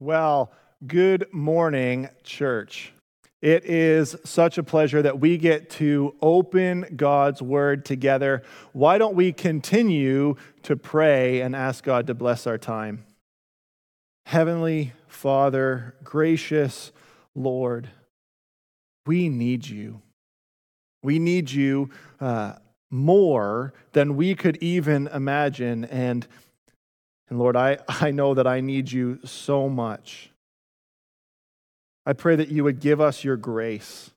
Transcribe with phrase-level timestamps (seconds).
[0.00, 0.52] Well,
[0.86, 2.92] good morning, church.
[3.42, 8.44] It is such a pleasure that we get to open God's word together.
[8.72, 13.06] Why don't we continue to pray and ask God to bless our time?
[14.26, 16.92] Heavenly Father, gracious
[17.34, 17.90] Lord,
[19.04, 20.00] we need you.
[21.02, 21.90] We need you
[22.20, 22.52] uh,
[22.88, 25.86] more than we could even imagine.
[25.86, 26.24] And
[27.30, 30.30] and Lord, I, I know that I need you so much.
[32.06, 34.10] I pray that you would give us your grace.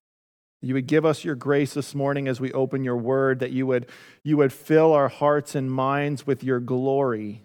[0.62, 3.66] You would give us your grace this morning as we open your word, that you
[3.68, 3.88] would,
[4.24, 7.42] you would fill our hearts and minds with your glory.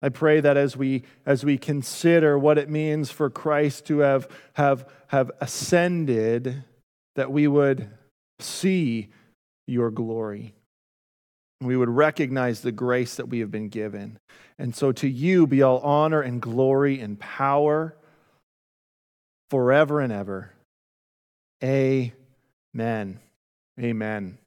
[0.00, 4.28] I pray that as we, as we consider what it means for Christ to have,
[4.54, 6.64] have, have ascended,
[7.14, 7.90] that we would
[8.40, 9.08] see
[9.66, 10.54] your glory
[11.60, 14.18] we would recognize the grace that we have been given.
[14.58, 17.96] And so to you be all honor and glory and power
[19.50, 20.52] forever and ever.
[21.62, 23.20] Amen.
[23.80, 24.38] Amen.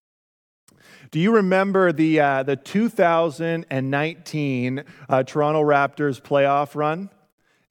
[1.12, 7.10] Do you remember the, uh, the 2019 uh, Toronto Raptors playoff run?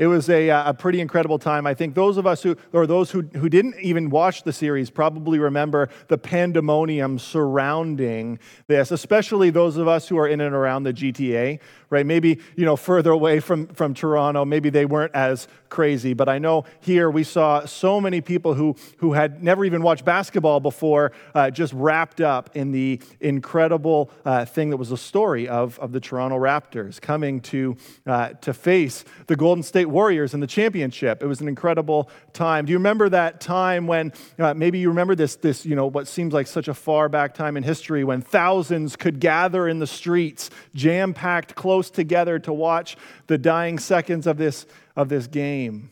[0.00, 1.66] It was a, uh, a pretty incredible time.
[1.66, 4.88] I think those of us who, or those who, who didn't even watch the series,
[4.88, 10.84] probably remember the pandemonium surrounding this, especially those of us who are in and around
[10.84, 12.06] the GTA right?
[12.06, 16.14] Maybe, you know, further away from, from Toronto, maybe they weren't as crazy.
[16.14, 20.04] But I know here we saw so many people who, who had never even watched
[20.04, 25.48] basketball before uh, just wrapped up in the incredible uh, thing that was the story
[25.48, 27.76] of, of the Toronto Raptors coming to,
[28.06, 31.22] uh, to face the Golden State Warriors in the championship.
[31.22, 32.64] It was an incredible time.
[32.64, 36.08] Do you remember that time when uh, maybe you remember this, this, you know, what
[36.08, 39.86] seems like such a far back time in history when thousands could gather in the
[39.86, 42.96] streets, jam packed, close together to watch
[43.26, 45.90] the dying seconds of this, of this game.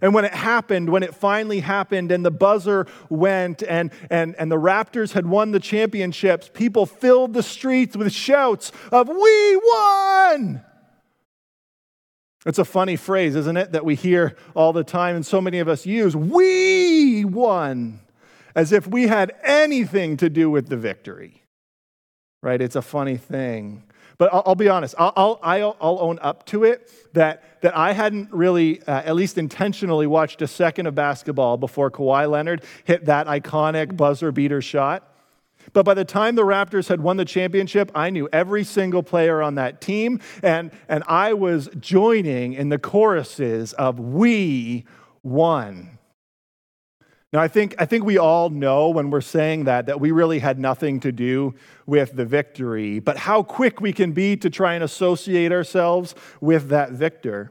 [0.00, 4.50] And when it happened, when it finally happened, and the buzzer went, and, and, and
[4.50, 10.64] the Raptors had won the championships, people filled the streets with shouts of, We won!
[12.44, 15.60] It's a funny phrase, isn't it, that we hear all the time and so many
[15.60, 16.16] of us use.
[16.16, 18.00] We won!
[18.54, 21.42] As if we had anything to do with the victory.
[22.42, 22.60] Right?
[22.60, 23.84] It's a funny thing.
[24.18, 27.92] But I'll, I'll be honest, I'll, I'll, I'll, own up to it that, that I
[27.92, 33.06] hadn't really, uh, at least intentionally, watched a second of basketball before Kawhi Leonard hit
[33.06, 35.11] that iconic buzzer beater shot.
[35.72, 39.42] But by the time the Raptors had won the championship, I knew every single player
[39.42, 44.84] on that team, and, and I was joining in the choruses of We
[45.22, 45.98] won.
[47.32, 50.40] Now, I think, I think we all know when we're saying that, that we really
[50.40, 51.54] had nothing to do
[51.86, 56.68] with the victory, but how quick we can be to try and associate ourselves with
[56.68, 57.50] that victor.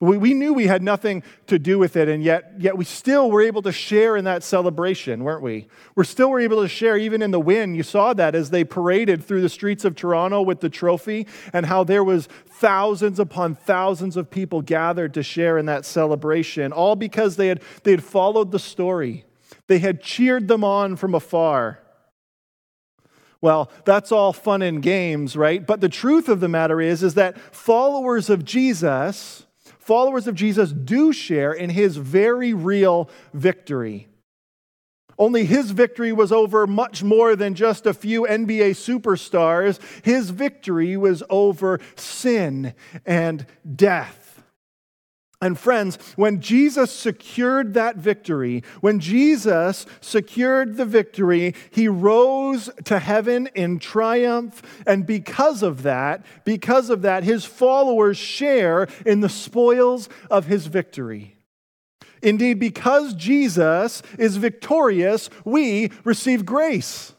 [0.00, 3.32] We, we knew we had nothing to do with it, and yet, yet we still
[3.32, 5.66] were able to share in that celebration, weren't we?
[5.96, 7.74] We still were able to share even in the win.
[7.74, 11.66] You saw that as they paraded through the streets of Toronto with the trophy, and
[11.66, 16.94] how there was thousands upon thousands of people gathered to share in that celebration, all
[16.94, 19.24] because they had, they had followed the story.
[19.66, 21.80] They had cheered them on from afar.
[23.40, 25.64] Well, that's all fun and games, right?
[25.64, 29.44] But the truth of the matter is, is that followers of Jesus
[29.88, 34.06] followers of Jesus do share in his very real victory.
[35.18, 39.80] Only his victory was over much more than just a few NBA superstars.
[40.04, 42.74] His victory was over sin
[43.06, 44.27] and death.
[45.40, 52.98] And friends, when Jesus secured that victory, when Jesus secured the victory, he rose to
[52.98, 54.62] heaven in triumph.
[54.84, 60.66] And because of that, because of that, his followers share in the spoils of his
[60.66, 61.36] victory.
[62.20, 67.14] Indeed, because Jesus is victorious, we receive grace.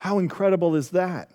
[0.00, 1.30] How incredible is that?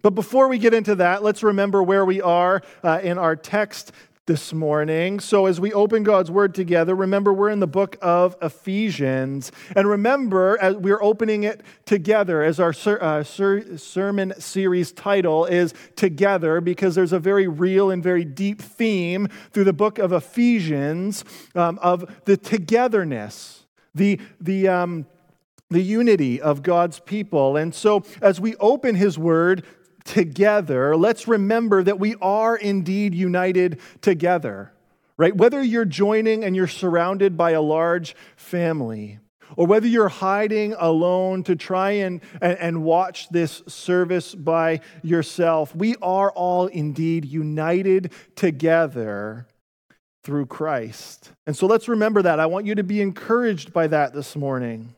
[0.00, 3.92] But before we get into that, let's remember where we are uh, in our text
[4.26, 5.20] this morning.
[5.20, 9.52] So, as we open God's Word together, remember we're in the book of Ephesians.
[9.76, 15.44] And remember, as we're opening it together, as our ser- uh, ser- sermon series title
[15.44, 20.12] is Together, because there's a very real and very deep theme through the book of
[20.12, 21.24] Ephesians
[21.54, 23.64] um, of the togetherness,
[23.94, 25.06] the, the, um,
[25.70, 27.56] the unity of God's people.
[27.56, 29.64] And so, as we open His Word,
[30.06, 34.72] together, let's remember that we are indeed united together,
[35.16, 35.36] right?
[35.36, 39.18] Whether you're joining and you're surrounded by a large family,
[39.56, 45.74] or whether you're hiding alone to try and, and, and, watch this service by yourself,
[45.74, 49.46] we are all indeed united together
[50.24, 51.30] through Christ.
[51.46, 52.40] And so let's remember that.
[52.40, 54.95] I want you to be encouraged by that this morning.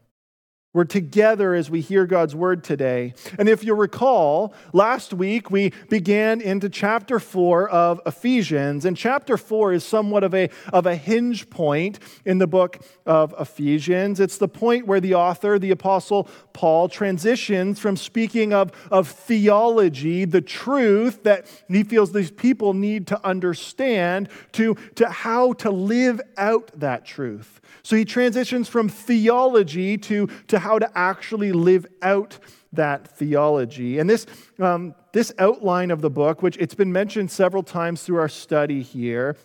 [0.75, 3.15] We're together as we hear God's word today.
[3.39, 9.39] And if you recall, last week we began into chapter 4 of Ephesians, and chapter
[9.39, 14.21] 4 is somewhat of a, of a hinge point in the book of Ephesians.
[14.21, 20.27] It's the point where the author, the apostle Paul, transitions from speaking of, of theology,
[20.27, 26.21] the truth that he feels these people need to understand, to, to how to live
[26.37, 27.63] out that truth.
[27.83, 32.39] So he transitions from theology to, to how to actually live out
[32.73, 33.99] that theology.
[33.99, 34.27] And this,
[34.59, 38.83] um, this outline of the book, which it's been mentioned several times through our study
[38.83, 39.37] here,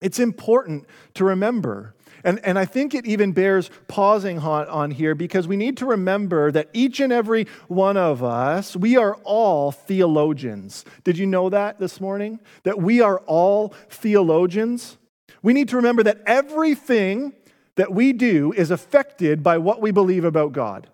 [0.00, 1.94] it's important to remember.
[2.24, 5.86] And, and I think it even bears pausing on, on here because we need to
[5.86, 10.86] remember that each and every one of us, we are all theologians.
[11.04, 12.40] Did you know that this morning?
[12.62, 14.96] That we are all theologians?
[15.42, 17.34] We need to remember that everything
[17.76, 20.88] that we do is affected by what we believe about God.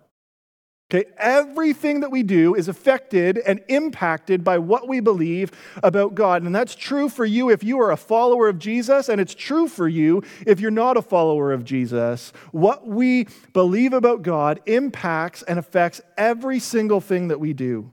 [0.93, 5.49] Okay, everything that we do is affected and impacted by what we believe
[5.81, 6.43] about God.
[6.43, 9.69] And that's true for you if you are a follower of Jesus, and it's true
[9.69, 12.33] for you if you're not a follower of Jesus.
[12.51, 17.89] What we believe about God impacts and affects every single thing that we do.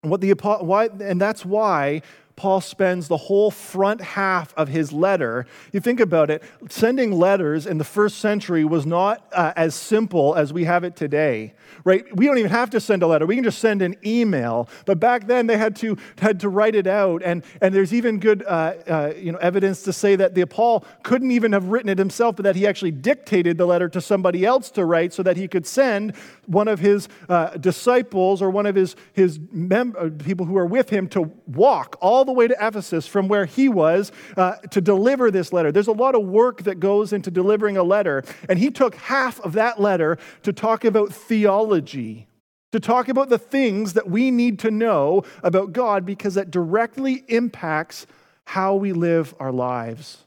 [0.00, 2.02] What the, why, and that's why
[2.36, 5.46] Paul spends the whole front half of his letter.
[5.72, 10.34] You think about it, sending letters in the first century was not uh, as simple
[10.34, 12.04] as we have it today, right?
[12.16, 13.26] We don't even have to send a letter.
[13.26, 14.68] We can just send an email.
[14.86, 17.22] But back then they had to, had to write it out.
[17.22, 20.84] And, and there's even good uh, uh, you know, evidence to say that the Paul
[21.02, 24.44] couldn't even have written it himself, but that he actually dictated the letter to somebody
[24.44, 26.14] else to write so that he could send
[26.46, 30.66] one of his uh, disciples or one of his, his mem- uh, people who are
[30.66, 34.54] with him to walk all all the way to Ephesus from where he was uh,
[34.70, 35.72] to deliver this letter.
[35.72, 39.40] There's a lot of work that goes into delivering a letter, and he took half
[39.40, 42.28] of that letter to talk about theology,
[42.70, 47.24] to talk about the things that we need to know about God because that directly
[47.26, 48.06] impacts
[48.44, 50.18] how we live our lives.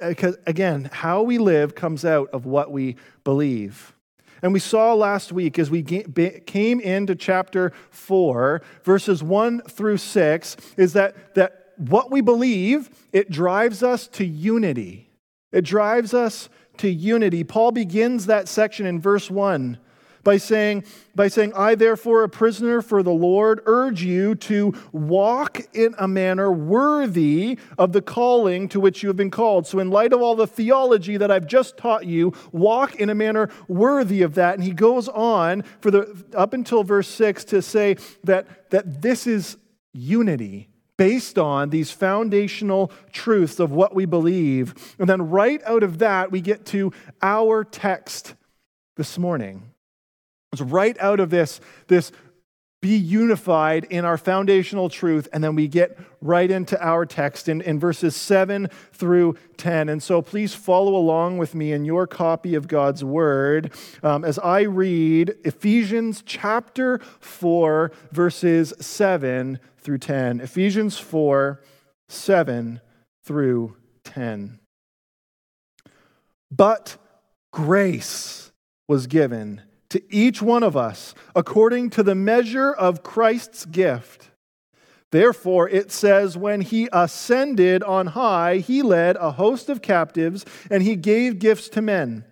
[0.00, 3.94] Because again, how we live comes out of what we believe.
[4.42, 10.56] And we saw last week as we came into chapter 4, verses 1 through 6,
[10.76, 15.10] is that, that what we believe, it drives us to unity.
[15.52, 16.48] It drives us
[16.78, 17.44] to unity.
[17.44, 19.78] Paul begins that section in verse 1
[20.26, 20.82] by saying,
[21.14, 26.08] by saying, I, therefore, a prisoner for the Lord, urge you to walk in a
[26.08, 29.68] manner worthy of the calling to which you have been called.
[29.68, 33.14] So, in light of all the theology that I've just taught you, walk in a
[33.14, 34.56] manner worthy of that.
[34.56, 39.28] And he goes on for the up until verse 6 to say that, that this
[39.28, 39.56] is
[39.92, 44.74] unity based on these foundational truths of what we believe.
[44.98, 48.34] And then right out of that, we get to our text
[48.96, 49.70] this morning.
[50.56, 52.12] It's right out of this, this
[52.82, 55.28] be unified in our foundational truth.
[55.32, 59.88] And then we get right into our text in, in verses 7 through 10.
[59.88, 63.72] And so please follow along with me in your copy of God's word
[64.02, 70.40] um, as I read Ephesians chapter 4, verses 7 through 10.
[70.40, 71.60] Ephesians 4,
[72.08, 72.80] 7
[73.24, 74.60] through 10.
[76.50, 76.96] But
[77.52, 78.52] grace
[78.86, 84.30] was given to each one of us according to the measure of Christ's gift.
[85.12, 90.82] Therefore, it says, when he ascended on high, he led a host of captives and
[90.82, 92.24] he gave gifts to men.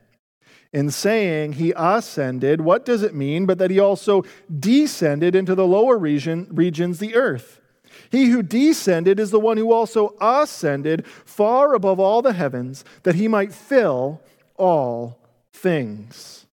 [0.73, 4.25] In saying he ascended, what does it mean but that he also
[4.59, 7.61] descended into the lower region, regions, the earth?
[8.11, 13.15] He who descended is the one who also ascended far above all the heavens, that
[13.15, 14.21] he might fill
[14.57, 15.21] all
[15.53, 16.44] things.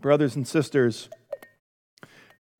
[0.00, 1.08] Brothers and sisters,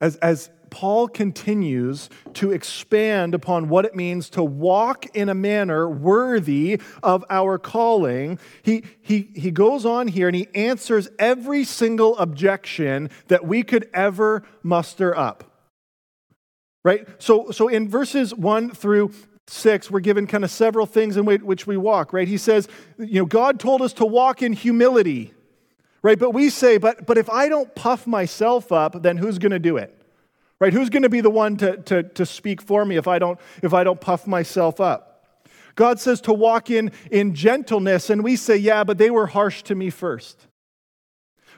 [0.01, 5.89] as, as Paul continues to expand upon what it means to walk in a manner
[5.89, 12.17] worthy of our calling, he, he, he goes on here and he answers every single
[12.19, 15.45] objection that we could ever muster up.
[16.85, 17.07] Right?
[17.19, 19.13] So, so in verses 1 through
[19.49, 22.29] 6, we're given kind of several things in which we walk, right?
[22.29, 22.69] He says,
[22.99, 25.35] you know, God told us to walk in humility.
[26.03, 26.19] Right?
[26.19, 29.59] But we say, but, but if I don't puff myself up, then who's going to
[29.59, 29.95] do it?
[30.61, 30.73] Right?
[30.73, 33.39] Who's going to be the one to, to, to speak for me if I, don't,
[33.63, 35.37] if I don't puff myself up?
[35.75, 39.63] God says to walk in, in gentleness, and we say, yeah, but they were harsh
[39.65, 40.47] to me first.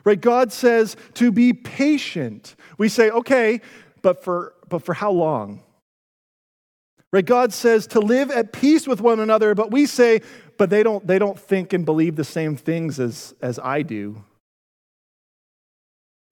[0.04, 0.20] Right?
[0.20, 2.54] God says to be patient.
[2.76, 3.60] We say, okay,
[4.02, 5.62] but for, but for how long?
[7.12, 7.24] Right?
[7.24, 10.20] God says to live at peace with one another, but we say,
[10.58, 14.22] but they don't, they don't think and believe the same things as, as I do.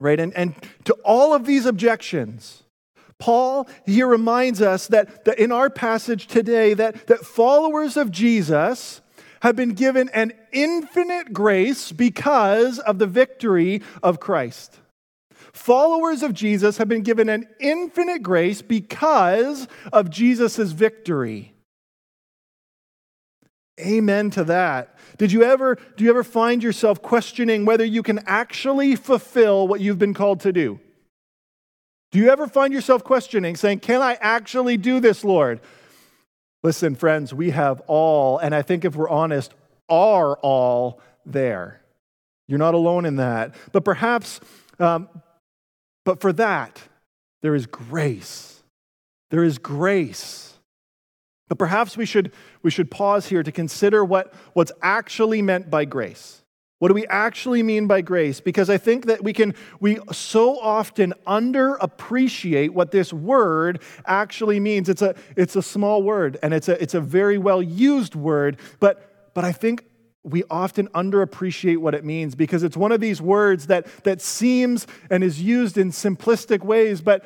[0.00, 0.20] Right?
[0.20, 2.62] And, and to all of these objections,
[3.18, 9.00] Paul here reminds us that, that in our passage today that, that followers of Jesus
[9.40, 14.78] have been given an infinite grace because of the victory of Christ.
[15.52, 21.54] Followers of Jesus have been given an infinite grace because of Jesus' victory.
[23.78, 24.96] Amen to that.
[25.18, 29.80] Did you ever do you ever find yourself questioning whether you can actually fulfill what
[29.80, 30.80] you've been called to do?
[32.10, 35.60] Do you ever find yourself questioning saying, "Can I actually do this, Lord?"
[36.62, 39.54] Listen, friends, we have all, and I think if we're honest,
[39.88, 41.80] are all there.
[42.48, 43.54] You're not alone in that.
[43.72, 44.40] But perhaps
[44.78, 45.08] um,
[46.04, 46.80] but for that,
[47.42, 48.62] there is grace.
[49.30, 50.47] There is grace.
[51.48, 55.84] But perhaps we should, we should pause here to consider what, what's actually meant by
[55.84, 56.42] grace.
[56.78, 58.40] What do we actually mean by grace?
[58.40, 64.88] Because I think that we can, we so often underappreciate what this word actually means.
[64.88, 68.58] It's a, it's a small word and it's a, it's a very well used word,
[68.78, 69.86] but, but I think
[70.22, 74.86] we often underappreciate what it means because it's one of these words that, that seems
[75.10, 77.24] and is used in simplistic ways, but,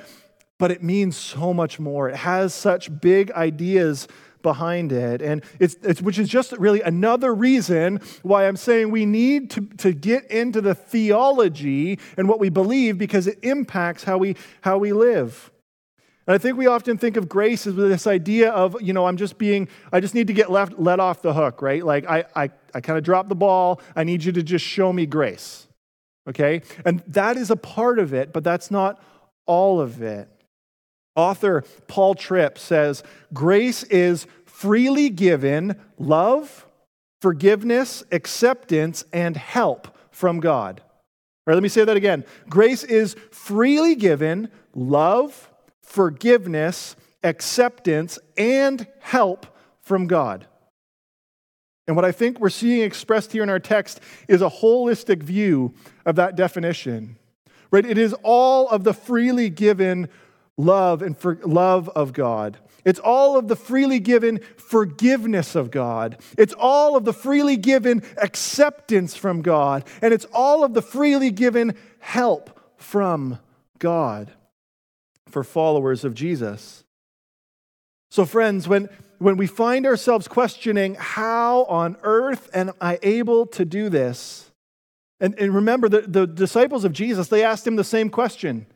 [0.58, 2.08] but it means so much more.
[2.08, 4.08] It has such big ideas
[4.42, 5.22] behind it.
[5.22, 9.62] And it's, it's, which is just really another reason why I'm saying we need to,
[9.78, 14.78] to get into the theology and what we believe because it impacts how we, how
[14.78, 15.50] we live.
[16.26, 19.16] And I think we often think of grace as this idea of, you know, I'm
[19.16, 21.84] just being, I just need to get left, let off the hook, right?
[21.84, 23.80] Like I, I, I kind of dropped the ball.
[23.96, 25.66] I need you to just show me grace.
[26.28, 26.62] Okay?
[26.84, 29.02] And that is a part of it, but that's not
[29.46, 30.28] all of it.
[31.14, 33.02] Author Paul Tripp says,
[33.32, 36.66] grace is freely given love,
[37.20, 40.80] forgiveness, acceptance, and help from God.
[40.80, 42.24] All right, let me say that again.
[42.48, 45.50] Grace is freely given love,
[45.82, 49.46] forgiveness, acceptance, and help
[49.80, 50.46] from God.
[51.86, 55.74] And what I think we're seeing expressed here in our text is a holistic view
[56.06, 57.18] of that definition.
[57.72, 57.84] Right?
[57.84, 60.08] It is all of the freely given
[60.58, 62.58] love and for love of God.
[62.84, 66.20] It's all of the freely given forgiveness of God.
[66.36, 69.84] It's all of the freely given acceptance from God.
[70.00, 73.38] And it's all of the freely given help from
[73.78, 74.32] God
[75.28, 76.84] for followers of Jesus.
[78.10, 83.64] So, friends, when, when we find ourselves questioning, how on earth am I able to
[83.64, 84.50] do this?
[85.18, 88.66] And, and remember, the, the disciples of Jesus, they asked him the same question.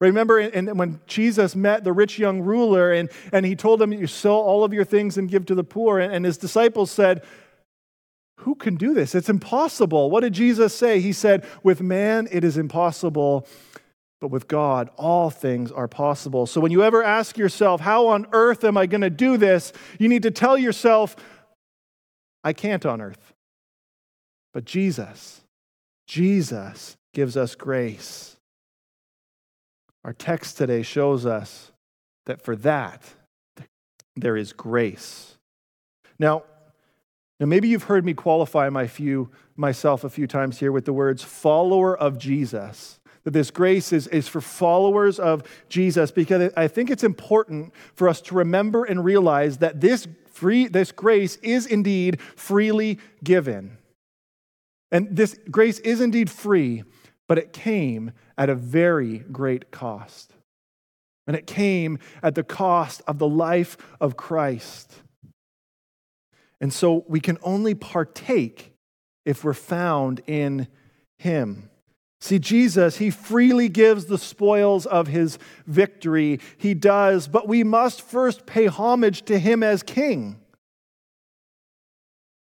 [0.00, 4.06] Remember and when Jesus met the rich young ruler and, and he told him, You
[4.06, 5.98] sell all of your things and give to the poor.
[5.98, 7.22] And, and his disciples said,
[8.38, 9.14] Who can do this?
[9.14, 10.10] It's impossible.
[10.10, 11.00] What did Jesus say?
[11.00, 13.46] He said, With man it is impossible,
[14.22, 16.46] but with God, all things are possible.
[16.46, 19.70] So when you ever ask yourself, How on earth am I going to do this?
[19.98, 21.14] you need to tell yourself,
[22.42, 23.34] I can't on earth.
[24.54, 25.42] But Jesus,
[26.06, 28.38] Jesus gives us grace.
[30.04, 31.72] Our text today shows us
[32.26, 33.02] that for that,
[34.16, 35.36] there is grace.
[36.18, 36.44] Now,
[37.38, 40.92] now maybe you've heard me qualify my few, myself a few times here with the
[40.92, 46.68] words follower of Jesus that this grace is, is for followers of Jesus because I
[46.68, 51.66] think it's important for us to remember and realize that this, free, this grace is
[51.66, 53.76] indeed freely given.
[54.90, 56.82] And this grace is indeed free,
[57.30, 60.34] but it came at a very great cost.
[61.28, 64.92] And it came at the cost of the life of Christ.
[66.60, 68.74] And so we can only partake
[69.24, 70.66] if we're found in
[71.20, 71.70] Him.
[72.20, 76.40] See, Jesus, he freely gives the spoils of his victory.
[76.58, 80.40] He does, but we must first pay homage to him as king.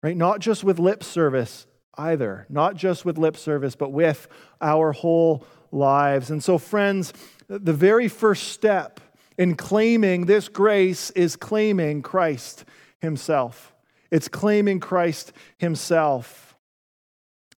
[0.04, 0.16] Right?
[0.16, 1.66] Not just with lip service
[1.98, 4.28] either, not just with lip service, but with
[4.62, 6.30] our whole lives.
[6.30, 7.14] And so, friends,
[7.48, 9.00] the very first step
[9.38, 12.66] in claiming this grace is claiming Christ
[13.00, 13.74] himself.
[14.12, 16.56] It's claiming Christ himself.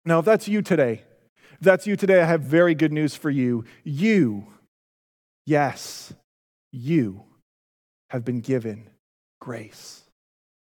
[0.06, 1.04] Now, if that's you today,
[1.54, 3.66] if that's you today, I have very good news for you.
[3.84, 4.48] You,
[5.46, 6.14] yes,
[6.72, 7.24] you
[8.10, 8.90] have been given
[9.40, 10.04] grace.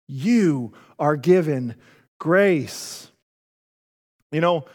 [0.08, 1.76] You are given
[2.18, 3.10] grace.
[4.36, 4.66] You know,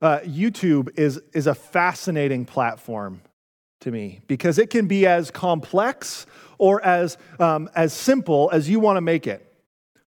[0.00, 3.20] uh, YouTube is, is a fascinating platform
[3.82, 6.24] to me because it can be as complex
[6.56, 9.46] or as, um, as simple as you want to make it,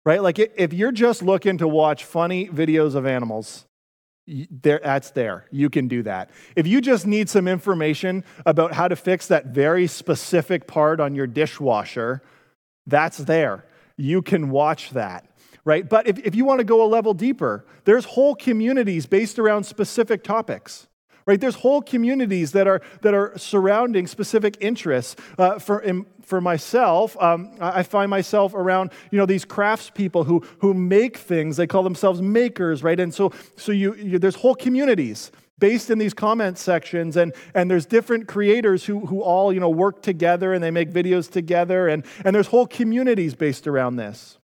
[0.04, 0.22] right?
[0.22, 3.64] Like if you're just looking to watch funny videos of animals,
[4.28, 5.46] there, that's there.
[5.50, 6.30] You can do that.
[6.54, 11.16] If you just need some information about how to fix that very specific part on
[11.16, 12.22] your dishwasher,
[12.86, 13.64] that's there.
[13.96, 15.29] You can watch that
[15.64, 15.88] right?
[15.88, 19.64] But if, if you want to go a level deeper, there's whole communities based around
[19.64, 20.86] specific topics.
[21.26, 21.40] Right?
[21.40, 25.16] There's whole communities that are, that are surrounding specific interests.
[25.38, 30.44] Uh, for, in, for myself, um, I find myself around you know, these craftspeople who,
[30.58, 31.56] who make things.
[31.56, 32.98] They call themselves makers, right?
[32.98, 37.70] And so, so you, you, there's whole communities based in these comment sections and, and
[37.70, 41.86] there's different creators who, who all you know, work together and they make videos together
[41.86, 44.39] and, and there's whole communities based around this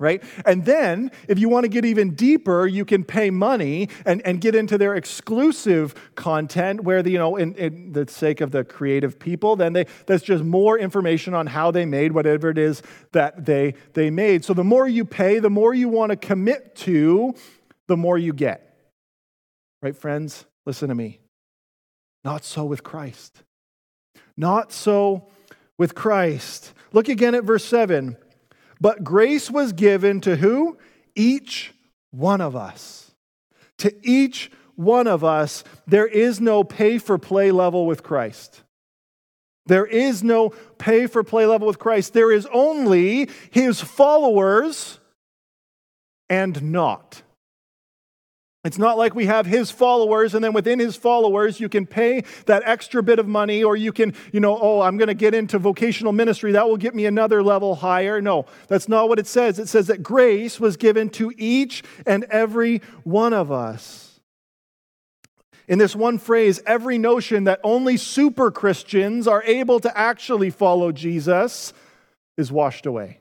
[0.00, 0.22] right?
[0.46, 4.40] And then, if you want to get even deeper, you can pay money and, and
[4.40, 8.64] get into their exclusive content where, the, you know, in, in the sake of the
[8.64, 12.82] creative people, then they, that's just more information on how they made whatever it is
[13.12, 14.42] that they, they made.
[14.44, 17.34] So the more you pay, the more you want to commit to,
[17.86, 18.74] the more you get.
[19.82, 20.46] Right, friends?
[20.64, 21.20] Listen to me.
[22.24, 23.42] Not so with Christ.
[24.36, 25.28] Not so
[25.76, 26.72] with Christ.
[26.92, 28.16] Look again at verse 7.
[28.80, 30.78] But grace was given to who?
[31.14, 31.72] Each
[32.10, 33.12] one of us.
[33.78, 38.62] To each one of us, there is no pay for play level with Christ.
[39.66, 42.12] There is no pay for play level with Christ.
[42.12, 44.98] There is only his followers
[46.28, 47.22] and not.
[48.62, 52.24] It's not like we have his followers, and then within his followers, you can pay
[52.44, 55.32] that extra bit of money, or you can, you know, oh, I'm going to get
[55.32, 56.52] into vocational ministry.
[56.52, 58.20] That will get me another level higher.
[58.20, 59.58] No, that's not what it says.
[59.58, 64.20] It says that grace was given to each and every one of us.
[65.66, 70.92] In this one phrase, every notion that only super Christians are able to actually follow
[70.92, 71.72] Jesus
[72.36, 73.19] is washed away.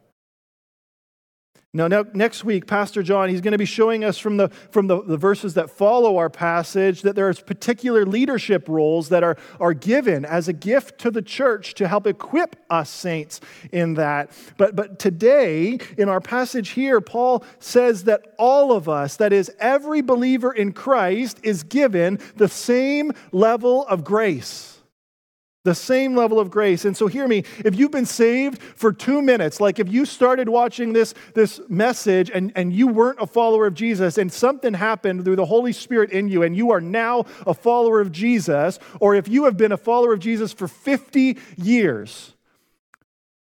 [1.72, 5.04] Now, next week, Pastor John, he's going to be showing us from, the, from the,
[5.04, 9.76] the verses that follow our passage that there are particular leadership roles that are, are
[9.76, 13.40] given as a gift to the church to help equip us saints
[13.72, 14.32] in that.
[14.58, 19.52] But, but today, in our passage here, Paul says that all of us, that is,
[19.60, 24.79] every believer in Christ, is given the same level of grace.
[25.66, 26.86] The same level of grace.
[26.86, 30.48] And so, hear me if you've been saved for two minutes, like if you started
[30.48, 35.26] watching this, this message and, and you weren't a follower of Jesus and something happened
[35.26, 39.16] through the Holy Spirit in you and you are now a follower of Jesus, or
[39.16, 42.34] if you have been a follower of Jesus for 50 years,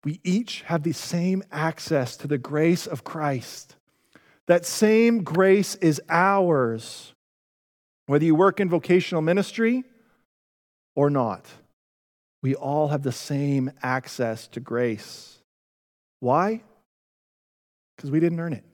[0.04, 3.76] we each have the same access to the grace of Christ.
[4.48, 7.14] That same grace is ours,
[8.06, 9.84] whether you work in vocational ministry
[10.96, 11.46] or not
[12.42, 15.38] we all have the same access to grace.
[16.20, 16.62] Why?
[17.96, 18.64] Because we didn't earn it.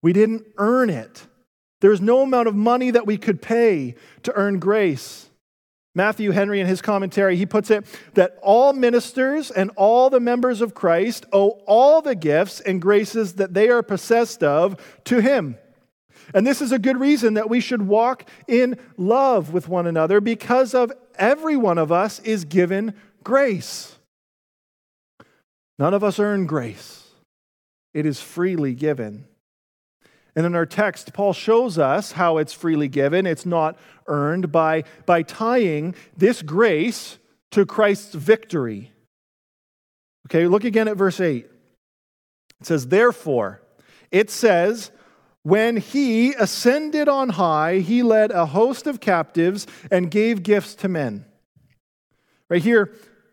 [0.00, 1.26] We didn't earn it.
[1.80, 5.28] There's no amount of money that we could pay to earn grace.
[5.94, 10.60] Matthew Henry, in his commentary, he puts it that all ministers and all the members
[10.60, 15.58] of Christ owe all the gifts and graces that they are possessed of to him.
[16.32, 20.20] And this is a good reason that we should walk in love with one another
[20.20, 23.96] because of every one of us is given grace.
[25.78, 27.08] None of us earn grace,
[27.94, 29.26] it is freely given.
[30.34, 34.84] And in our text, Paul shows us how it's freely given, it's not earned, by,
[35.04, 37.18] by tying this grace
[37.50, 38.92] to Christ's victory.
[40.26, 41.44] Okay, look again at verse 8.
[42.60, 43.60] It says, Therefore,
[44.10, 44.90] it says,
[45.42, 50.88] when he ascended on high, he led a host of captives and gave gifts to
[50.88, 51.24] men.
[52.48, 52.92] Right here,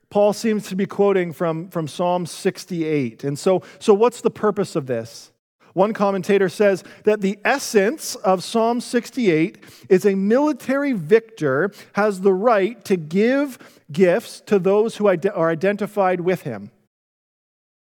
[0.10, 3.24] Paul seems to be quoting from, from Psalm 68.
[3.24, 5.32] And so, so, what's the purpose of this?
[5.74, 12.34] One commentator says that the essence of Psalm 68 is a military victor has the
[12.34, 13.60] right to give
[13.92, 16.72] gifts to those who are identified with him.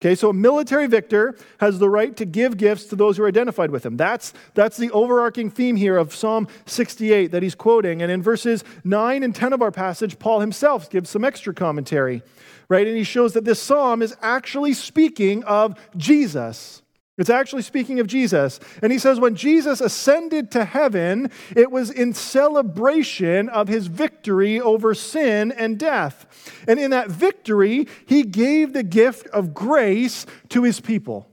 [0.04, 3.26] Okay, so a military victor has the right to give gifts to those who are
[3.26, 3.96] identified with him.
[3.96, 8.02] That's, that's the overarching theme here of Psalm 68 that he's quoting.
[8.02, 12.22] And in verses 9 and 10 of our passage, Paul himself gives some extra commentary,
[12.68, 12.86] right?
[12.86, 16.82] And he shows that this psalm is actually speaking of Jesus.
[17.16, 18.58] It's actually speaking of Jesus.
[18.82, 24.60] And he says, when Jesus ascended to heaven, it was in celebration of his victory
[24.60, 26.64] over sin and death.
[26.66, 31.28] And in that victory, he gave the gift of grace to his people.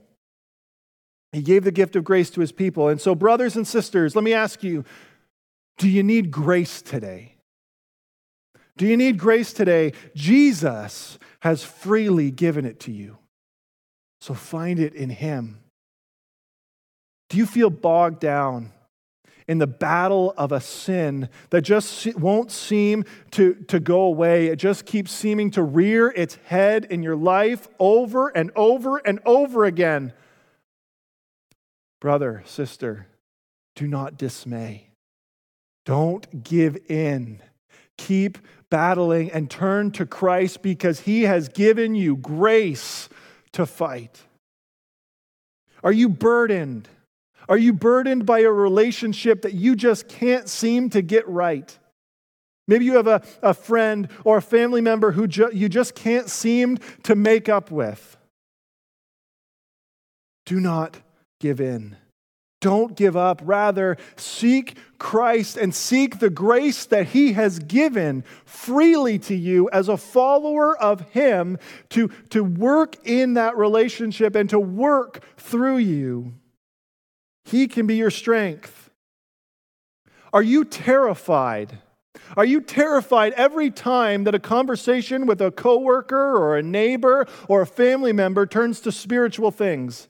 [1.32, 2.88] He gave the gift of grace to his people.
[2.88, 4.84] And so, brothers and sisters, let me ask you
[5.78, 7.36] do you need grace today?
[8.76, 9.92] Do you need grace today?
[10.14, 13.18] Jesus has freely given it to you.
[14.20, 15.58] So find it in him.
[17.32, 18.72] Do you feel bogged down
[19.48, 24.48] in the battle of a sin that just won't seem to, to go away?
[24.48, 29.18] It just keeps seeming to rear its head in your life over and over and
[29.24, 30.12] over again.
[32.02, 33.06] Brother, sister,
[33.76, 34.90] do not dismay.
[35.86, 37.40] Don't give in.
[37.96, 38.36] Keep
[38.68, 43.08] battling and turn to Christ because he has given you grace
[43.52, 44.20] to fight.
[45.82, 46.90] Are you burdened?
[47.48, 51.78] Are you burdened by a relationship that you just can't seem to get right?
[52.68, 56.30] Maybe you have a, a friend or a family member who ju- you just can't
[56.30, 58.16] seem to make up with.
[60.46, 60.98] Do not
[61.40, 61.96] give in.
[62.60, 63.42] Don't give up.
[63.44, 69.88] Rather, seek Christ and seek the grace that He has given freely to you as
[69.88, 71.58] a follower of Him
[71.90, 76.34] to, to work in that relationship and to work through you.
[77.44, 78.90] He can be your strength.
[80.32, 81.78] Are you terrified?
[82.36, 87.62] Are you terrified every time that a conversation with a coworker or a neighbor or
[87.62, 90.08] a family member turns to spiritual things?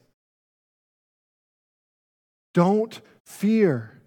[2.55, 4.02] Don't fear.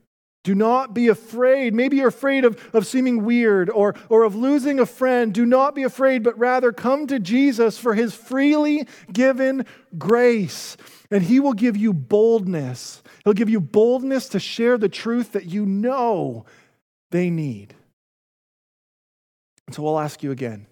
[0.45, 1.73] Do not be afraid.
[1.73, 5.33] Maybe you're afraid of, of seeming weird or, or of losing a friend.
[5.33, 9.65] Do not be afraid, but rather come to Jesus for his freely given
[9.97, 10.77] grace.
[11.09, 13.01] And he will give you boldness.
[13.23, 16.45] He'll give you boldness to share the truth that you know
[17.09, 17.73] they need.
[19.65, 20.67] And so I'll ask you again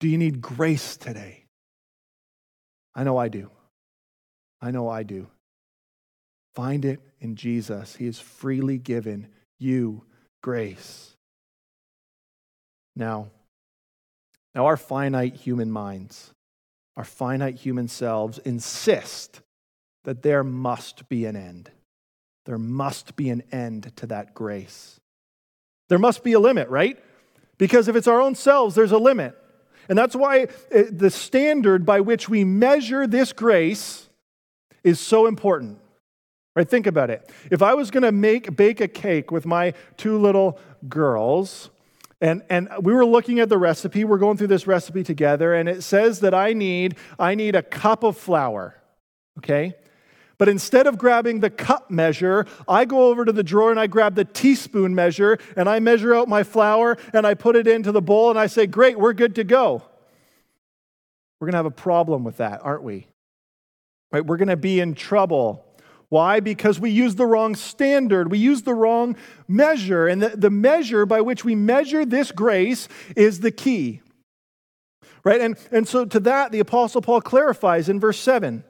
[0.00, 1.44] do you need grace today?
[2.96, 3.48] I know I do.
[4.60, 5.28] I know I do.
[6.54, 7.96] Find it in Jesus.
[7.96, 10.04] He has freely given you
[10.42, 11.16] grace.
[12.96, 13.28] Now,
[14.54, 16.32] now our finite human minds,
[16.96, 19.40] our finite human selves insist
[20.04, 21.70] that there must be an end.
[22.46, 24.98] There must be an end to that grace.
[25.88, 26.98] There must be a limit, right?
[27.58, 29.36] Because if it's our own selves, there's a limit.
[29.88, 34.08] And that's why eh, the standard by which we measure this grace
[34.82, 35.78] is so important.
[36.56, 36.68] Right?
[36.68, 37.30] Think about it.
[37.50, 40.58] If I was going to make bake a cake with my two little
[40.88, 41.70] girls,
[42.20, 45.68] and, and we were looking at the recipe, we're going through this recipe together, and
[45.68, 48.76] it says that I need, I need a cup of flour.
[49.38, 49.74] Okay?
[50.40, 53.86] But instead of grabbing the cup measure, I go over to the drawer and I
[53.86, 57.92] grab the teaspoon measure and I measure out my flour and I put it into
[57.92, 59.82] the bowl and I say, Great, we're good to go.
[61.38, 63.06] We're going to have a problem with that, aren't we?
[64.12, 64.24] Right?
[64.24, 65.66] We're going to be in trouble
[66.10, 66.40] why?
[66.40, 68.32] Because we use the wrong standard.
[68.32, 70.08] We use the wrong measure.
[70.08, 74.02] And the, the measure by which we measure this grace is the key.
[75.22, 75.40] Right?
[75.40, 78.64] And, and so to that, the Apostle Paul clarifies in verse 7,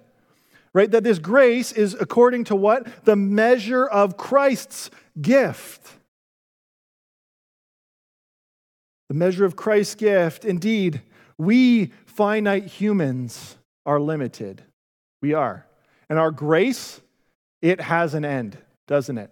[0.74, 0.90] right?
[0.90, 3.04] That this grace is according to what?
[3.04, 5.92] The measure of Christ's gift.
[9.08, 10.44] The measure of Christ's gift.
[10.44, 11.00] Indeed,
[11.38, 14.62] we finite humans are limited.
[15.22, 15.66] We are.
[16.10, 17.00] And our grace
[17.62, 19.30] it has an end, doesn't it?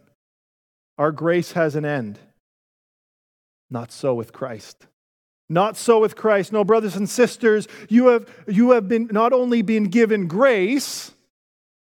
[0.99, 2.19] Our grace has an end.
[3.71, 4.87] Not so with Christ.
[5.49, 6.53] Not so with Christ.
[6.53, 11.13] No, brothers and sisters, you have, you have been not only been given grace,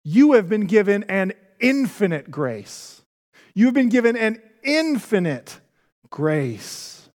[0.02, 3.02] you have been given an infinite grace.
[3.54, 5.60] You've been given an infinite
[6.10, 7.08] grace.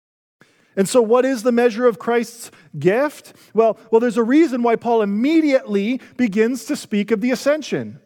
[0.76, 3.34] And so, what is the measure of Christ's gift?
[3.52, 8.00] Well, well, there's a reason why Paul immediately begins to speak of the ascension.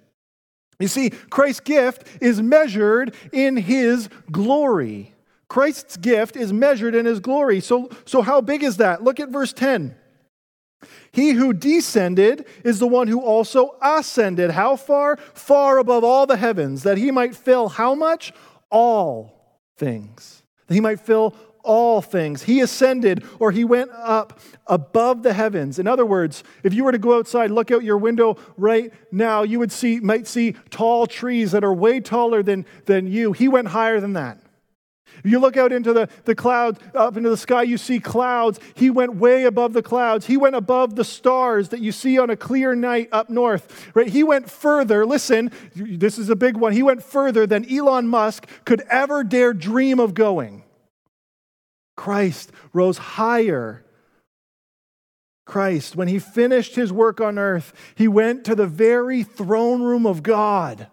[0.83, 5.15] You see, Christ's gift is measured in his glory.
[5.49, 7.61] Christ's gift is measured in his glory.
[7.61, 9.05] So, so how big is that?
[9.05, 9.95] Look at verse 10.
[11.13, 14.51] He who descended is the one who also ascended.
[14.51, 15.19] How far?
[15.35, 18.33] Far above all the heavens, that he might fill how much?
[18.71, 20.43] All things.
[20.67, 22.43] That he might fill all things.
[22.43, 25.79] He ascended or he went up above the heavens.
[25.79, 29.43] In other words, if you were to go outside, look out your window right now,
[29.43, 33.33] you would see, might see tall trees that are way taller than, than you.
[33.33, 34.39] He went higher than that.
[35.25, 38.59] If you look out into the, the clouds, up into the sky, you see clouds.
[38.75, 40.27] He went way above the clouds.
[40.27, 43.91] He went above the stars that you see on a clear night up north.
[43.95, 44.09] Right?
[44.09, 45.07] He went further.
[45.07, 46.73] Listen, this is a big one.
[46.73, 50.65] He went further than Elon Musk could ever dare dream of going.
[51.97, 53.85] Christ rose higher
[55.45, 60.07] Christ, when he finished his work on earth, he went to the very throne room
[60.07, 60.87] of God.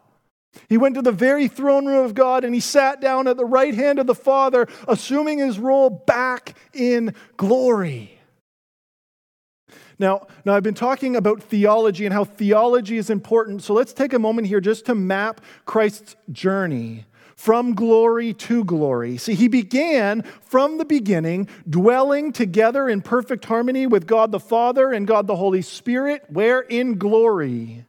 [0.67, 3.45] He went to the very throne room of God and he sat down at the
[3.45, 8.19] right hand of the Father, assuming his role back in glory.
[9.99, 13.63] Now, now, I've been talking about theology and how theology is important.
[13.63, 17.05] So let's take a moment here just to map Christ's journey
[17.39, 19.15] from glory to glory.
[19.15, 24.91] See, he began from the beginning dwelling together in perfect harmony with God the Father
[24.91, 27.85] and God the Holy Spirit, where in glory.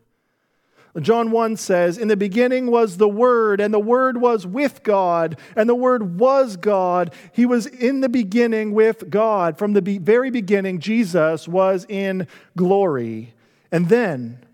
[1.01, 5.37] John 1 says, In the beginning was the Word, and the Word was with God,
[5.57, 7.13] and the Word was God.
[7.33, 9.59] He was in the beginning with God.
[9.59, 13.35] From the very beginning, Jesus was in glory.
[13.73, 14.45] And then,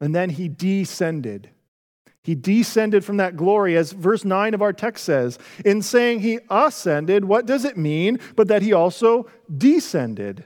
[0.00, 1.50] and then he descended
[2.22, 5.38] he descended from that glory, as verse 9 of our text says.
[5.64, 8.18] In saying he ascended, what does it mean?
[8.36, 10.44] But that he also descended.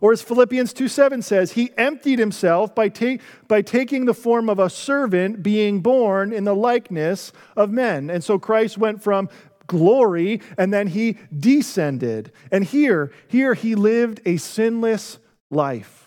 [0.00, 4.48] Or as Philippians 2 7 says, he emptied himself by, ta- by taking the form
[4.48, 8.10] of a servant, being born in the likeness of men.
[8.10, 9.28] And so Christ went from
[9.68, 12.32] glory and then he descended.
[12.50, 15.18] And here, here he lived a sinless
[15.50, 16.01] life.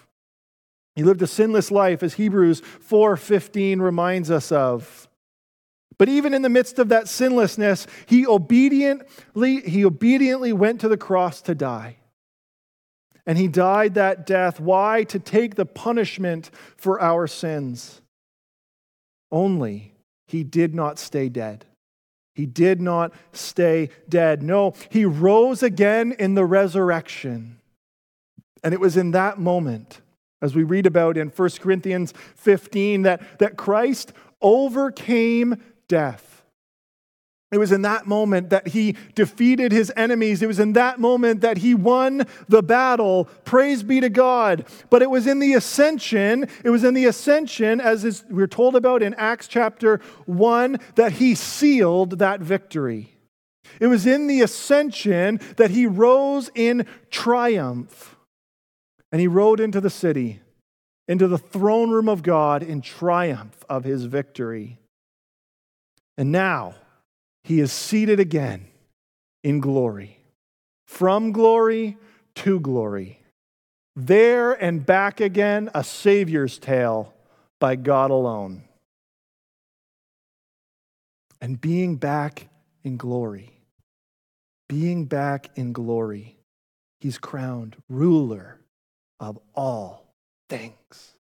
[0.95, 5.09] He lived a sinless life, as Hebrews 4:15 reminds us of.
[5.97, 10.97] But even in the midst of that sinlessness, he obediently, he obediently went to the
[10.97, 11.97] cross to die.
[13.25, 14.59] And he died that death.
[14.59, 15.03] Why?
[15.05, 18.01] To take the punishment for our sins.
[19.31, 19.93] Only
[20.27, 21.65] he did not stay dead.
[22.35, 24.43] He did not stay dead.
[24.43, 27.59] No, he rose again in the resurrection.
[28.63, 30.01] And it was in that moment
[30.41, 36.35] as we read about in 1 Corinthians 15, that, that Christ overcame death.
[37.51, 40.41] It was in that moment that he defeated his enemies.
[40.41, 43.29] It was in that moment that he won the battle.
[43.45, 44.65] Praise be to God.
[44.89, 48.75] But it was in the ascension, it was in the ascension, as is, we're told
[48.75, 53.11] about in Acts chapter 1, that he sealed that victory.
[53.79, 58.14] It was in the ascension that he rose in triumph.
[59.11, 60.41] And he rode into the city,
[61.07, 64.79] into the throne room of God in triumph of his victory.
[66.17, 66.75] And now
[67.43, 68.67] he is seated again
[69.43, 70.19] in glory,
[70.87, 71.97] from glory
[72.35, 73.21] to glory.
[73.95, 77.13] There and back again, a Savior's tale
[77.59, 78.63] by God alone.
[81.39, 82.47] And being back
[82.83, 83.51] in glory,
[84.67, 86.37] being back in glory,
[86.99, 88.59] he's crowned ruler
[89.19, 90.13] of all
[90.49, 91.15] things.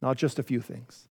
[0.00, 1.08] Not just a few things,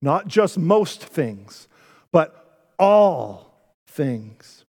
[0.00, 1.68] not just most things,
[2.12, 3.54] but all
[3.86, 4.64] things.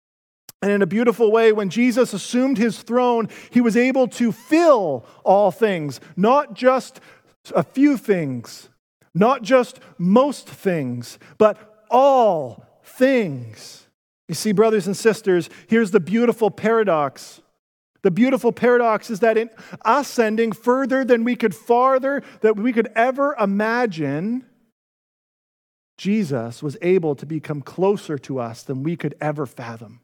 [0.62, 5.04] And in a beautiful way, when Jesus assumed his throne, he was able to fill
[5.24, 7.00] all things, not just
[7.54, 8.70] a few things,
[9.14, 13.88] not just most things, but all things.
[14.28, 17.42] You see, brothers and sisters, here's the beautiful paradox.
[18.04, 19.48] The beautiful paradox is that in
[19.82, 24.44] ascending further than we could farther, that we could ever imagine,
[25.96, 30.00] Jesus was able to become closer to us than we could ever fathom.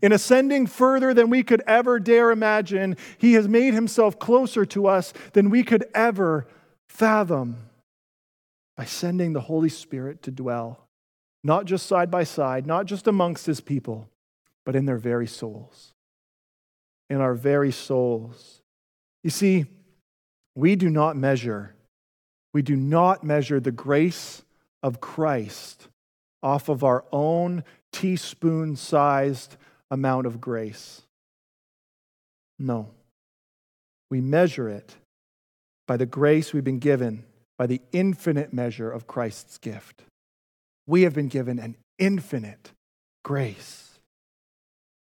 [0.00, 4.86] In ascending further than we could ever dare imagine, he has made himself closer to
[4.86, 6.46] us than we could ever
[6.88, 7.56] fathom
[8.76, 10.86] by sending the Holy Spirit to dwell,
[11.42, 14.08] not just side by side, not just amongst his people,
[14.64, 15.94] but in their very souls
[17.10, 18.62] in our very souls.
[19.22, 19.66] You see,
[20.54, 21.74] we do not measure,
[22.54, 24.42] we do not measure the grace
[24.82, 25.88] of Christ
[26.42, 29.56] off of our own teaspoon sized
[29.90, 31.02] amount of grace.
[32.58, 32.90] No.
[34.10, 34.96] We measure it
[35.86, 37.24] by the grace we've been given,
[37.58, 40.02] by the infinite measure of Christ's gift.
[40.86, 42.72] We have been given an infinite
[43.22, 43.98] grace.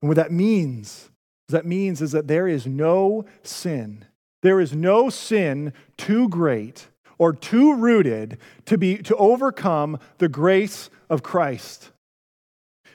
[0.01, 1.09] And what that means
[1.53, 4.05] that means is that there is no sin,
[4.41, 10.89] there is no sin too great or too rooted to, be, to overcome the grace
[11.09, 11.91] of Christ.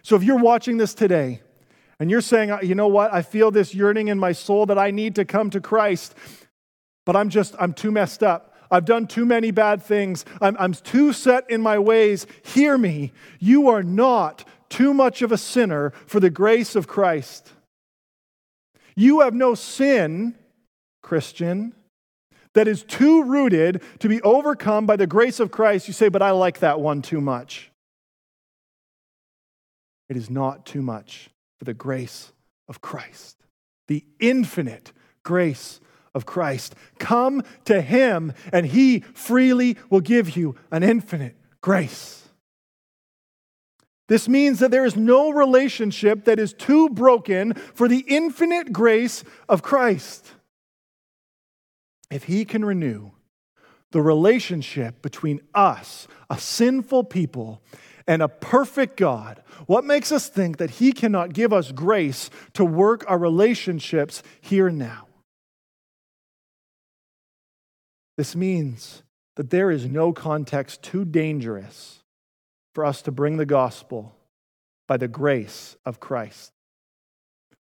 [0.02, 1.40] So if you're watching this today
[2.00, 4.78] and you're saying, uh, you know what, I feel this yearning in my soul that
[4.78, 6.14] I need to come to Christ,
[7.06, 8.54] but I'm just, I'm too messed up.
[8.70, 10.24] I've done too many bad things.
[10.40, 12.26] I'm, I'm too set in my ways.
[12.42, 13.12] Hear me.
[13.38, 17.52] You are not too much of a sinner for the grace of Christ.
[18.96, 20.37] You have no sin,
[21.02, 21.74] Christian,
[22.54, 25.88] that is too rooted to be overcome by the grace of Christ.
[25.88, 27.70] You say, but I like that one too much.
[30.09, 32.33] It is not too much for the grace
[32.68, 33.42] of Christ,
[33.88, 35.80] the infinite grace
[36.14, 36.74] of Christ.
[36.98, 42.23] Come to him, and he freely will give you an infinite grace.
[44.08, 49.24] This means that there is no relationship that is too broken for the infinite grace
[49.48, 50.32] of Christ.
[52.10, 53.12] If he can renew
[53.92, 57.62] the relationship between us, a sinful people,
[58.06, 62.64] and a perfect God, what makes us think that he cannot give us grace to
[62.64, 65.06] work our relationships here and now?
[68.18, 69.02] This means
[69.36, 72.03] that there is no context too dangerous
[72.74, 74.14] for us to bring the gospel
[74.87, 76.52] by the grace of Christ.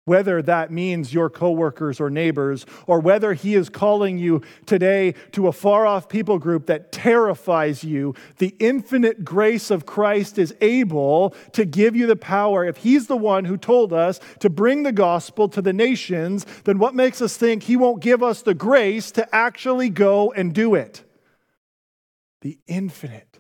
[0.05, 5.47] Whether that means your coworkers or neighbors, or whether he is calling you today to
[5.47, 11.35] a far off people group that terrifies you, the infinite grace of Christ is able
[11.53, 12.65] to give you the power.
[12.65, 16.79] If he's the one who told us to bring the gospel to the nations, then
[16.79, 20.73] what makes us think he won't give us the grace to actually go and do
[20.73, 21.03] it?
[22.41, 23.30] The infinite,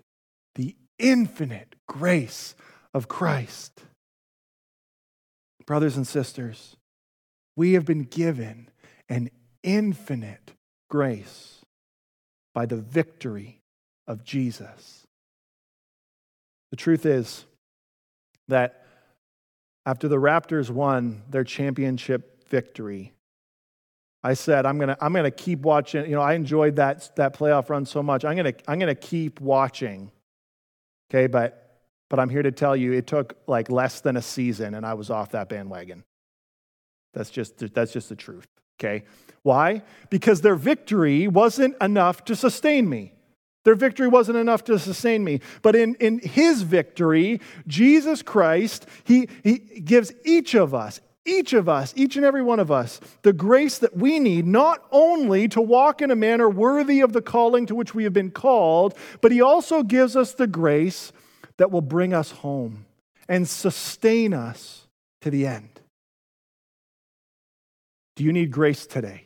[1.01, 2.55] infinite grace
[2.93, 3.83] of Christ.
[5.65, 6.75] Brothers and sisters,
[7.55, 8.69] we have been given
[9.09, 9.29] an
[9.63, 10.53] infinite
[10.89, 11.59] grace
[12.53, 13.59] by the victory
[14.07, 15.05] of Jesus.
[16.71, 17.45] The truth is
[18.47, 18.85] that
[19.85, 23.13] after the Raptors won their championship victory,
[24.23, 26.05] I said, I'm gonna, I'm gonna keep watching.
[26.05, 28.23] You know, I enjoyed that, that playoff run so much.
[28.23, 30.11] I'm gonna, I'm gonna keep watching
[31.11, 31.57] Okay, but
[32.09, 34.93] but I'm here to tell you it took like less than a season and I
[34.93, 36.05] was off that bandwagon.
[37.13, 38.47] That's just that's just the truth.
[38.79, 39.03] Okay?
[39.43, 39.83] Why?
[40.09, 43.13] Because their victory wasn't enough to sustain me.
[43.63, 45.41] Their victory wasn't enough to sustain me.
[45.61, 51.69] But in, in his victory, Jesus Christ, he, he gives each of us, each of
[51.69, 55.61] us, each and every one of us, the grace that we need, not only to
[55.61, 59.31] walk in a manner worthy of the calling to which we have been called, but
[59.31, 61.11] He also gives us the grace
[61.57, 62.85] that will bring us home
[63.29, 64.87] and sustain us
[65.21, 65.69] to the end.
[68.15, 69.25] Do you need grace today?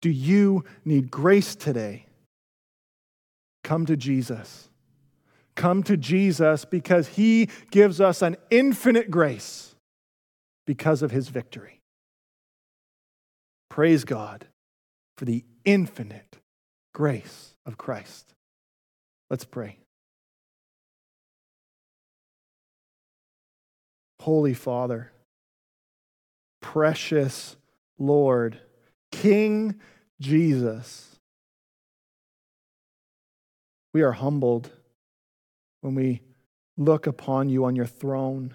[0.00, 2.06] Do you need grace today?
[3.62, 4.68] Come to Jesus.
[5.54, 9.76] Come to Jesus because He gives us an infinite grace
[10.68, 11.80] because of his victory.
[13.70, 14.44] Praise God
[15.16, 16.40] for the infinite
[16.92, 18.34] grace of Christ.
[19.30, 19.78] Let's pray.
[24.20, 25.10] Holy Father,
[26.60, 27.56] precious
[27.98, 28.60] Lord,
[29.10, 29.80] King
[30.20, 31.18] Jesus,
[33.94, 34.70] we are humbled
[35.80, 36.20] when we
[36.76, 38.54] look upon you on your throne.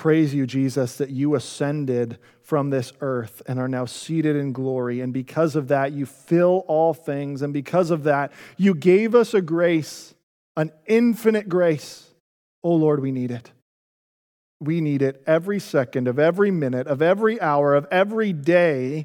[0.00, 5.02] Praise you, Jesus, that you ascended from this earth and are now seated in glory.
[5.02, 7.42] And because of that, you fill all things.
[7.42, 10.14] And because of that, you gave us a grace,
[10.56, 12.08] an infinite grace.
[12.64, 13.50] Oh Lord, we need it.
[14.58, 19.04] We need it every second of every minute, of every hour, of every day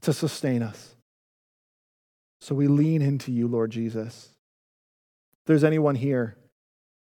[0.00, 0.96] to sustain us.
[2.40, 4.30] So we lean into you, Lord Jesus.
[5.42, 6.34] If there's anyone here,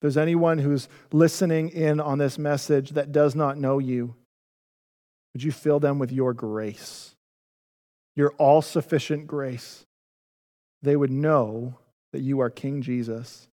[0.04, 4.14] there's anyone who's listening in on this message that does not know you,
[5.32, 7.14] would you fill them with your grace,
[8.14, 9.86] your all sufficient grace?
[10.82, 11.78] They would know
[12.12, 13.48] that you are King Jesus.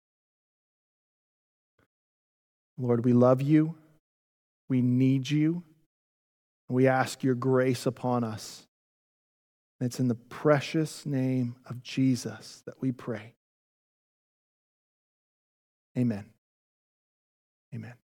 [2.79, 3.75] Lord, we love you.
[4.71, 5.63] We need you.
[6.71, 8.67] We ask your grace upon us.
[9.79, 13.35] And it's in the precious name of Jesus that we pray.
[15.95, 16.25] Amen.
[17.75, 18.08] Amen.